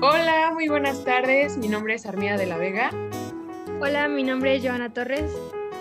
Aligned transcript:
Hola, 0.00 0.50
muy 0.52 0.68
buenas 0.68 1.04
tardes. 1.04 1.56
Mi 1.56 1.68
nombre 1.68 1.94
es 1.94 2.04
Armida 2.04 2.36
de 2.36 2.46
la 2.46 2.56
Vega. 2.56 2.90
Hola, 3.80 4.08
mi 4.08 4.24
nombre 4.24 4.56
es 4.56 4.62
Joana 4.62 4.92
Torres. 4.92 5.30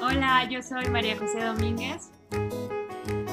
Hola, 0.01 0.47
yo 0.49 0.61
soy 0.61 0.85
María 0.89 1.17
José 1.17 1.43
Domínguez. 1.43 2.11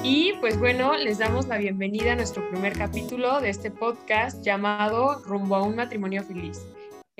Y 0.03 0.33
pues 0.39 0.57
bueno, 0.59 0.97
les 0.97 1.19
damos 1.19 1.47
la 1.47 1.57
bienvenida 1.57 2.13
a 2.13 2.15
nuestro 2.15 2.49
primer 2.49 2.73
capítulo 2.73 3.39
de 3.39 3.49
este 3.49 3.69
podcast 3.69 4.41
llamado 4.41 5.21
Rumbo 5.23 5.55
a 5.55 5.63
un 5.63 5.75
matrimonio 5.75 6.23
feliz, 6.23 6.65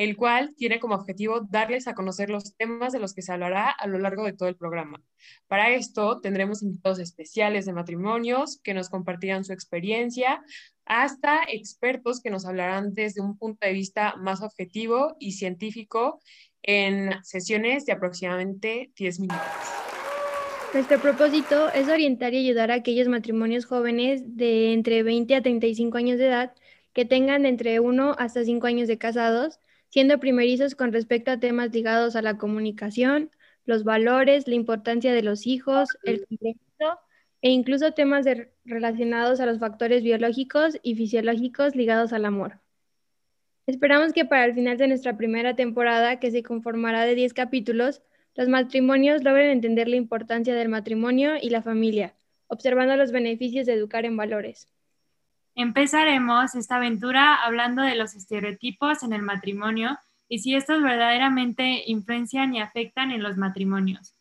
el 0.02 0.18
cual 0.18 0.56
tiene 0.58 0.80
como 0.80 0.96
objetivo 0.96 1.42
darles 1.42 1.88
a 1.88 1.94
conocer 1.94 2.32
los 2.32 2.56
temas 2.56 2.92
de 2.92 2.98
los 2.98 3.14
que 3.14 3.22
se 3.22 3.32
hablará 3.32 3.70
a 3.70 3.86
lo 3.86 4.00
largo 4.00 4.26
de 4.26 4.34
todo 4.34 4.50
el 4.50 4.56
programa. 4.56 5.00
Para 5.48 5.70
esto 5.70 6.20
tendremos 6.22 6.64
invitados 6.64 6.98
especiales 6.98 7.68
de 7.68 7.74
matrimonios 7.74 8.60
que 8.64 8.74
nos 8.74 8.90
compartirán 8.90 9.46
su 9.46 9.54
experiencia, 9.54 10.44
hasta 10.86 11.42
expertos 11.48 12.20
que 12.20 12.32
nos 12.32 12.48
hablarán 12.48 12.96
desde 12.96 13.22
un 13.22 13.38
punto 13.38 13.68
de 13.68 13.74
vista 13.74 14.16
más 14.18 14.42
objetivo 14.42 15.16
y 15.20 15.34
científico 15.34 16.20
en 16.64 17.24
sesiones 17.24 17.86
de 17.86 17.92
aproximadamente 17.92 18.92
10 18.96 19.20
minutos. 19.20 19.42
Nuestro 20.74 21.00
propósito 21.00 21.70
es 21.70 21.90
orientar 21.90 22.34
y 22.34 22.38
ayudar 22.38 22.72
a 22.72 22.76
aquellos 22.76 23.08
matrimonios 23.08 23.66
jóvenes 23.66 24.36
de 24.36 24.74
entre 24.74 25.04
20 25.04 25.36
a 25.36 25.44
35 25.44 25.96
años 26.00 26.18
de 26.18 26.26
edad 26.26 26.56
que 26.94 27.06
tengan 27.06 27.46
entre 27.46 27.80
1 27.80 28.16
hasta 28.18 28.44
5 28.44 28.66
años 28.66 28.88
de 28.88 28.98
casados, 28.98 29.60
siendo 29.92 30.20
primerizos 30.20 30.74
con 30.74 30.94
respecto 30.94 31.32
a 31.32 31.40
temas 31.40 31.72
ligados 31.74 32.16
a 32.16 32.22
la 32.22 32.38
comunicación, 32.38 33.30
los 33.66 33.84
valores, 33.84 34.48
la 34.48 34.56
importancia 34.56 35.14
de 35.14 35.22
los 35.22 35.46
hijos, 35.46 35.90
el 36.04 36.26
compromiso 36.26 37.00
e 37.42 37.50
incluso 37.50 37.92
temas 37.92 38.26
relacionados 38.66 39.40
a 39.40 39.46
los 39.46 39.60
factores 39.60 40.02
biológicos 40.02 40.80
y 40.82 40.96
fisiológicos 40.96 41.76
ligados 41.76 42.14
al 42.14 42.26
amor. 42.26 42.60
Esperamos 43.68 44.14
que 44.14 44.26
para 44.26 44.46
el 44.46 44.54
final 44.54 44.78
de 44.78 44.88
nuestra 44.88 45.18
primera 45.18 45.56
temporada, 45.56 46.20
que 46.20 46.32
se 46.32 46.42
conformará 46.42 47.06
de 47.06 47.16
10 47.16 47.34
capítulos, 47.34 48.02
los 48.36 48.48
matrimonios 48.48 49.24
logren 49.24 49.50
entender 49.50 49.90
la 49.90 49.98
importancia 49.98 50.56
del 50.56 50.70
matrimonio 50.70 51.34
y 51.42 51.50
la 51.50 51.62
familia, 51.62 52.16
observando 52.48 52.96
los 52.96 53.12
beneficios 53.12 53.66
de 53.66 53.74
educar 53.74 54.06
en 54.06 54.16
valores. 54.16 54.68
Empezaremos 55.56 56.56
esta 56.56 56.78
aventura 56.78 57.36
hablando 57.36 57.82
de 57.82 57.96
los 57.96 58.16
estereotipos 58.16 59.04
en 59.04 59.14
el 59.14 59.22
matrimonio 59.22 59.98
y 60.30 60.40
si 60.40 60.56
estos 60.56 60.82
verdaderamente 60.82 61.84
influencian 61.88 62.56
y 62.56 62.62
afectan 62.62 63.12
en 63.12 63.22
los 63.22 63.38
matrimonios. 63.38 64.16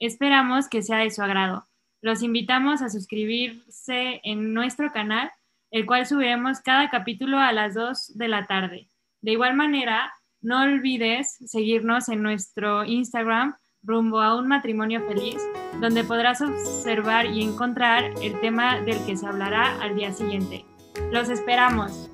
Esperamos 0.00 0.68
que 0.68 0.82
sea 0.82 0.98
de 0.98 1.10
su 1.10 1.22
agrado. 1.22 1.68
Los 2.00 2.22
invitamos 2.22 2.82
a 2.82 2.88
suscribirse 2.88 4.20
en 4.24 4.52
nuestro 4.52 4.92
canal, 4.92 5.30
el 5.70 5.86
cual 5.86 6.06
subiremos 6.06 6.60
cada 6.60 6.90
capítulo 6.90 7.38
a 7.38 7.52
las 7.52 7.74
2 7.74 8.16
de 8.16 8.28
la 8.28 8.46
tarde. 8.46 8.88
De 9.20 9.32
igual 9.32 9.54
manera, 9.54 10.12
no 10.40 10.62
olvides 10.62 11.36
seguirnos 11.46 12.08
en 12.08 12.22
nuestro 12.22 12.84
Instagram 12.84 13.56
rumbo 13.82 14.20
a 14.20 14.36
un 14.36 14.48
matrimonio 14.48 15.00
feliz, 15.06 15.40
donde 15.80 16.04
podrás 16.04 16.40
observar 16.40 17.26
y 17.26 17.42
encontrar 17.42 18.12
el 18.22 18.40
tema 18.40 18.80
del 18.80 19.04
que 19.06 19.16
se 19.16 19.26
hablará 19.26 19.80
al 19.80 19.94
día 19.94 20.12
siguiente. 20.12 20.64
Los 21.12 21.28
esperamos. 21.28 22.10